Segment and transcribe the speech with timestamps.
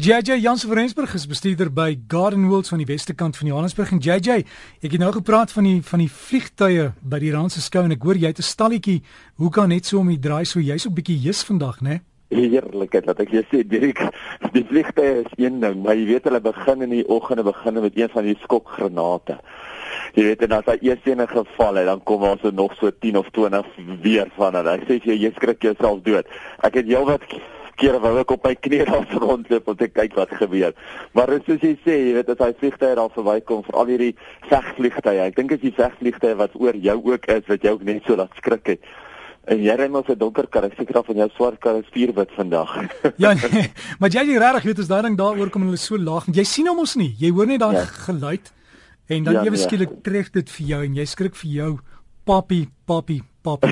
[0.00, 3.90] JJ Jansen van Rensburg is bestuurder by Garden Worlds van die weste kant van Johannesburg
[3.90, 4.44] en JJ,
[4.78, 8.06] ek het nou gepraat van die van die vliegtye by die Randse skou en ek
[8.06, 9.02] hoor jy het 'n stalletjie.
[9.42, 11.98] Hoe kan net so om die draai so jy's 'n bietjie jus vandag, né?
[12.30, 13.98] Heerlikheid, laat ek jou sê, Dirk,
[14.52, 17.98] die vliegtye is een ding, maar jy weet hulle begin in die oggende begin met
[17.98, 19.40] een van die skokgranate.
[20.14, 22.90] Jy weet en as hy eers een geval het, dan kom ons so nog so
[22.90, 23.66] 10 of 20
[24.02, 24.70] weer van hulle.
[24.70, 26.26] Ek sê jy, jy skrik jouself dood.
[26.62, 27.26] Ek het heelwat
[27.78, 30.76] kere wou ek op my knieë daar rondloop om te kyk wat gebeur.
[31.16, 34.14] Maar soos jy sê, jy weet as hy vliegtye daar verbykom vir al hierdie
[34.50, 35.18] vegvliegtye.
[35.28, 38.18] Ek dink as die vegvliegtye wat oor jou ook is wat jou ook net so
[38.18, 38.90] laat skrik het.
[39.48, 42.32] En jy ry maar vir donker kar, ek seker van jou swart kar is vuurwit
[42.36, 42.74] vandag.
[43.22, 45.96] ja, nee, maar jy jy regtig weet as daai ding daaroor kom en hulle so
[45.96, 47.14] laag, jy sien hom ons nie.
[47.20, 47.86] Jy hoor net daai ja.
[48.04, 48.52] geluid
[49.08, 49.62] en dan ja, ewe nee.
[49.62, 50.02] skielik ja.
[50.04, 51.70] tref dit vir jou en jy skrik vir jou
[52.28, 53.70] papi, papi, papi.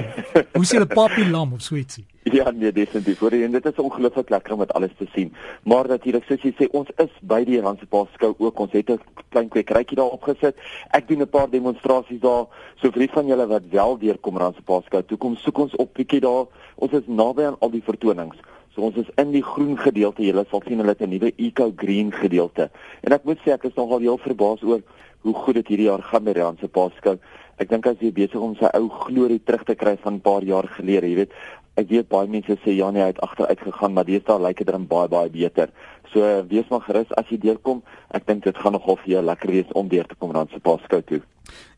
[0.56, 2.06] Hoe sien 'n papi lam of so ietsie?
[2.37, 3.19] Ja, nee, definitief.
[3.19, 5.34] Hoor, en dit is ongelooflik lekker om dit alles te sien.
[5.62, 8.59] Maar natuurlik, soos jy sê, ons is by die Randse Paas skou ook.
[8.59, 8.98] Ons het 'n
[9.30, 10.56] klein kwekerytjie daar opgesit.
[10.91, 12.47] Ek doen 'n paar demonstrasies daar.
[12.81, 15.77] So vir die van julle wat wel deurkom Randse Paas skou, toe kom soek ons
[15.77, 16.47] op bietjie daar.
[16.75, 18.36] Ons is naby aan al die vertonings.
[18.75, 20.22] So ons is in die groen gedeelte.
[20.22, 22.70] Julle sal sien hulle het 'n nuwe eco green gedeelte.
[23.03, 24.83] En ek moet sê ek is nogal heel verbaas oor
[25.20, 27.19] hoe goed dit hierdie jaar gaan met Randse Paas skou.
[27.57, 30.45] Ek dink as jy besig om sy ou glorie terug te kry van 'n paar
[30.45, 31.33] jaar gelede, jy weet,
[31.77, 34.67] ek weet baie mense sê ja nee, hy het agteruit gegaan, maar deesdae lyk dit
[34.67, 35.73] dan baie baie beter.
[36.12, 37.83] So wees maar gerus as jy deurkom.
[38.11, 40.61] Ek dink dit gaan nogal vir jou lekker wees om deur te kom dan se
[40.61, 41.23] Paskou toe.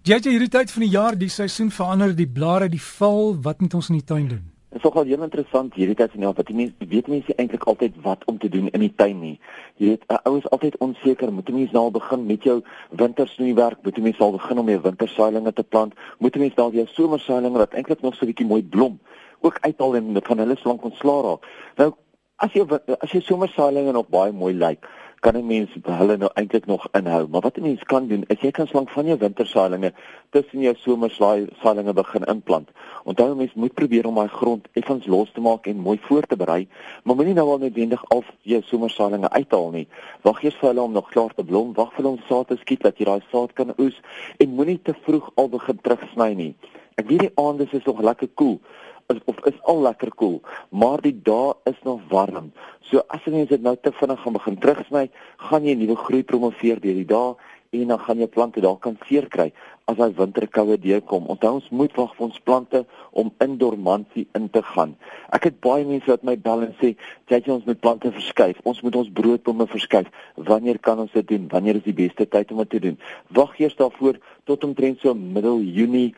[0.02, 3.60] Jy jy hierdie tyd van die jaar, die seisoen verander, die blare, die val, wat
[3.60, 4.57] moet ons in die tuin doen?
[4.68, 7.94] Dit is nogal heel interessant hierdie tyd van jaar, want mense weet mense eintlik altyd
[8.04, 9.38] wat om te doen in die tuin nie.
[9.80, 13.98] Jy weet, 'n ou is altyd onseker, moet mense nou begin met jou wintersnoeiwerk, moet
[13.98, 18.02] mense al begin om jou wintersaailinge te plant, moet mense dalk jou somersaailinge wat eintlik
[18.02, 19.00] nog so 'n bietjie mooi blom
[19.40, 21.46] ook uithaal en van hulle slank ontslaa raak.
[21.76, 21.92] Nou
[22.36, 22.66] as jy
[23.00, 24.86] as jy somersaailinge nog baie mooi lyk,
[25.20, 27.28] kan 'n mens hulle nou eintlik nog inhou.
[27.28, 29.92] Maar wat 'n mens kan doen, is jy kan slank van jou wintersaailinge
[30.30, 32.68] tussen jou somersaailinge begin inplant.
[33.04, 36.36] Onthou mens moet probeer om daai grond effens los te maak en mooi voor te
[36.36, 36.68] berei,
[37.02, 39.88] maar moenie nou al noodwendig al jou somersaailinge uithaal nie.
[40.22, 42.82] Wag eers vir hulle om nog klaar te blom, wag vir om saad te skiet
[42.82, 44.00] dat jy daai saad kan oes
[44.36, 46.54] en moenie te vroeg al begin terugsny nie.
[46.94, 48.58] Ek weet die aande is nog lekker koel.
[48.58, 52.50] Cool is of is al lekker koel, maar die dae is nog warm.
[52.90, 55.06] So as jy net nou te vinnig gaan begin terugsny,
[55.48, 57.30] gaan jy nuwe groei promoveer deur die dae
[57.78, 59.46] en dan gaan jou plante dalk kan seer kry
[59.88, 61.24] as daai winterkoue deurkom.
[61.32, 62.82] Onthou ons moet wag vir ons plante
[63.22, 64.94] om in dormansie in te gaan.
[65.32, 66.94] Ek het baie mense wat my bel en sê,
[67.28, 68.60] "Jy jy ons moet plante verskuif.
[68.64, 70.08] Ons moet ons broodbome verskuif.
[70.36, 71.48] Wanneer kan ons dit doen?
[71.48, 72.98] Wanneer is die beste tyd om dit te doen?"
[73.28, 76.14] Wag eers daarvoor tot omtrent so middel Junie,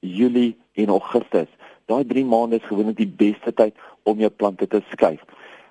[0.00, 1.48] Julie en Augustus.
[1.86, 3.76] Daai 3 maande is gewoonlik die beste tyd
[4.10, 5.20] om jou plante te skuif.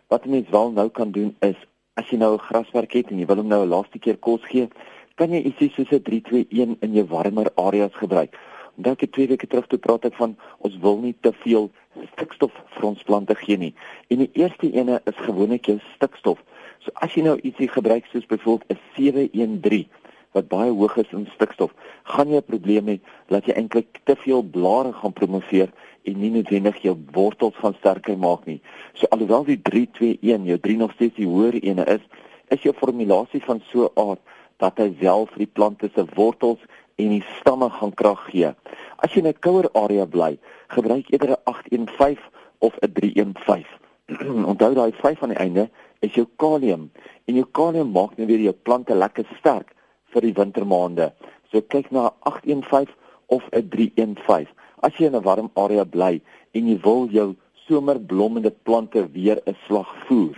[0.08, 1.58] Wat 'n mens wel nou kan doen is
[2.00, 4.40] as jy nou 'n graswerk het en jy wil hom nou 'n laaste keer kos
[4.44, 4.70] gee,
[5.16, 8.38] kan jy ietsie soos 'n 321 in jou warmer areas gebruik.
[8.78, 11.72] Onthou ek twee weke terug toe praat ek van ons wil nie te veel
[12.14, 13.74] stikstof vir ons plante gee nie.
[14.08, 16.40] En die eerste ene is gewoonlik jou stikstof.
[16.80, 19.90] So as jy nou ietsie gebruik soos byvoorbeeld 'n 713
[20.36, 21.72] wat baie hoog is in stikstof,
[22.12, 23.00] gaan jy 'n probleem hê
[23.32, 25.70] dat jy eintlik te veel blare gaan promoveer
[26.04, 28.62] en nie noodwendig jou wortels van sterker maak nie.
[28.94, 32.04] So alhoewel die 321 jou 3 nog steeds die hoër ene is,
[32.50, 34.22] is jou formulasie van so 'n aard
[34.58, 36.60] dat hy wel vir die plante se wortels
[36.96, 38.54] en die stamme gaan krag gee.
[38.98, 42.24] As jy in 'n kouer area bly, gebruik eerder 'n 815
[42.60, 43.66] of 'n 315.
[44.52, 45.70] Onthou daai 5 aan die einde
[46.00, 46.92] is jou kalium
[47.26, 49.75] en jou kalium maak nou weer jou plante lekker sterk
[50.16, 51.12] vir die wintermaande.
[51.52, 52.96] So kyk na 'n 815
[53.28, 54.48] of 'n 315
[54.82, 56.22] as jy in 'n warm area bly
[56.54, 57.36] en jy wil jou
[57.68, 60.36] somerblommende plante weer 'n slag voer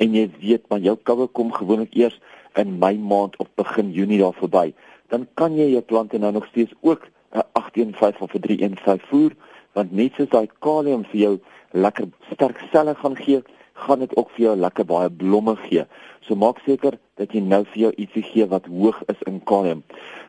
[0.00, 2.20] en jy weet maar jou koue kom gewoonlik eers
[2.56, 4.72] in Mei maand of begin Junie daar verby,
[5.08, 9.32] dan kan jy jou plante nou nog steeds ook 'n 815 of 'n 315 voer
[9.74, 11.38] want net soos daai kalium vir jou
[11.72, 13.42] lekker sterk selle gaan gee,
[13.86, 15.84] gaan dit ook vir jou lekker baie blomme gee.
[16.26, 19.82] So maak seker dat jy nou vir jou ietsie gee wat hoog is in kalium.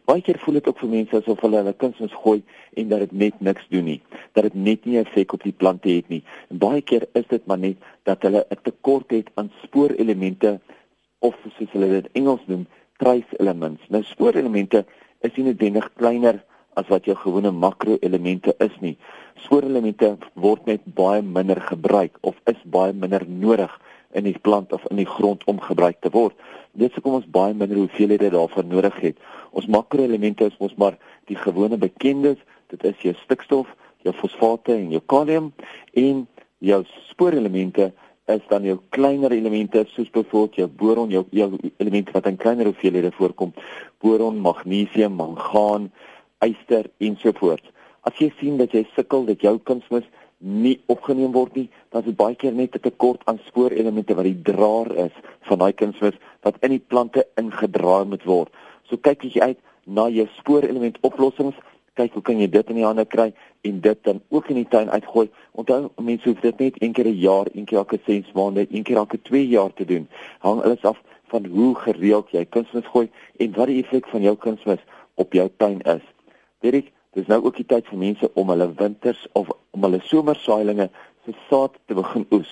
[0.10, 2.40] Baie keer voel dit ook vir mense asof hulle hulle kunsmis gooi
[2.80, 4.00] en dat dit net niks doen nie.
[4.34, 6.24] Dat dit net nie 'n effek op die plante het nie.
[6.50, 10.60] En baie keer is dit maar net dat hulle 'n tekort het aan spoorelemente
[11.20, 12.68] of soos hulle dit Engels noem,
[12.98, 13.82] trace elements.
[13.90, 14.86] Nou spoorelemente
[15.22, 16.44] is nie noodwendig kleiner
[16.80, 18.96] as wat jou gewone makroelemente is nie.
[19.44, 23.72] Spoorelemente word net baie minder gebruik of is baie minder nodig
[24.14, 26.36] in die plant of in die grond om gebruik te word.
[26.78, 29.18] Dit sê kom ons baie minder hoeveelhede daarvan nodig het.
[29.52, 30.98] Ons makroelemente is mos maar
[31.32, 32.40] die gewone bekendes,
[32.72, 33.68] dit is jou stikstof,
[34.06, 35.52] jou fosfate en jou kalium
[36.00, 36.26] en
[36.64, 37.92] jou spoorelemente
[38.32, 42.70] is dan jou kleiner elemente soos byvoorbeeld jou boron, jou jou elemente wat in kleiner
[42.70, 43.54] hoeveelhede voorkom.
[44.00, 45.90] Boron, magnesium, mangaan,
[46.46, 47.70] yster ensovoorts.
[48.02, 50.08] As jy sien dat jy sukkel dat jou kunsmis
[50.42, 54.26] nie opgeneem word nie, dan is dit baie keer net 'n tekort aan spoorelemente wat
[54.26, 58.50] die draer is van daai kunsmis wat in die plante ingedraai moet word.
[58.90, 61.56] So kyk jy uit na jou spoorelement oplossings,
[61.94, 63.34] kyk hoe kan jy dit in die hande kry
[63.68, 65.30] en dit dan ook in die tuin uitgooi.
[65.52, 68.84] Onthou, mense hoef dit net een keer 'n jaar, een keer elke 6 maande, een
[68.84, 70.08] keer elke 2 jaar te doen.
[70.40, 74.36] Hang alles af van hoe gereeld jy kunsmis gooi en wat die effek van jou
[74.36, 74.80] kunsmis
[75.16, 76.04] op jou tuin is.
[76.62, 80.86] Dirk, dis nou ook die tyd vir mense om hulle winters of om hulle somersaailinge
[81.26, 82.52] se saad te begin oes.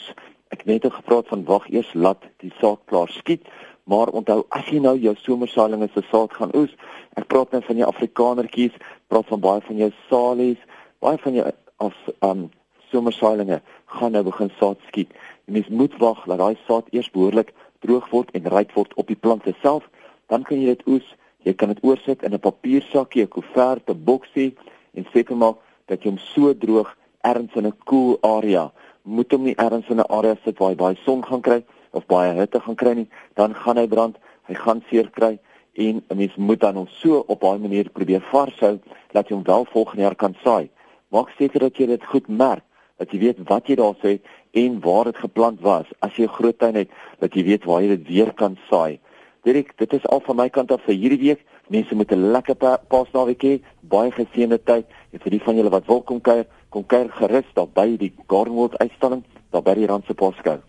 [0.49, 3.45] Ek het net gepraat van wag eers laat die saad klaar skiet,
[3.85, 6.73] maar onthou as jy nou jou somersaailinge se saad gaan oes,
[7.21, 8.81] ek praat nou van jou afrikanertjies,
[9.13, 10.65] praat van baie van jou salies,
[11.05, 11.45] baie van jou
[11.85, 12.47] as um
[12.89, 13.61] somersaailinge
[13.93, 15.13] gaan nou begin saad skiet.
[15.45, 17.53] Jy mens moet wag dat daai saad eers behoorlik
[17.85, 19.85] droog word en ryp word op die plante self,
[20.33, 21.13] dan kan jy dit oes
[21.47, 24.55] Jy kan dit oorsit in 'n papiersakkie, 'n koevert, 'n boksie
[24.93, 25.57] en seker maak
[25.87, 28.71] dat jy hom so droog ergens in 'n koel cool area.
[29.03, 32.05] Moet hom nie ergens in 'n area sit waar hy baie son gaan kry of
[32.05, 35.39] baie hitte gaan kry nie, dan gaan hy brand, hy gaan seer kry
[35.73, 38.79] en 'n mens moet dan hom so op 'n manier probeer varshou
[39.11, 40.69] dat jy hom wel volgende jaar kan saai.
[41.09, 42.63] Maak seker dat jy dit goed merk,
[42.97, 44.19] dat jy weet wat jy daar sê
[44.51, 45.85] en waar dit geplant was.
[45.99, 46.89] As jy 'n groot tuin het,
[47.19, 48.99] dat jy weet waar jy dit weer kan saai.
[49.43, 51.43] Dirk, dit is al van my kant af vir hierdie week.
[51.69, 54.85] Mense moet 'n lekker pa Paasnaweek hê, baie geseënde tyd.
[55.11, 58.13] En vir die van julle wat wil kom kuier, kom kuier gerus daar by die
[58.27, 60.59] Garden World uitstalling, daar by die Randse Poskou.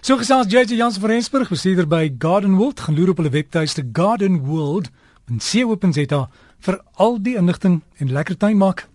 [0.00, 3.82] So gesels JJ Jans van Rensburg, bestuurder by Garden World, gaan loer op hulle webtuiste
[3.92, 4.90] Garden World
[5.28, 6.28] en sien opens dit daar
[6.58, 8.89] vir al die inligting en lekker tuin maak.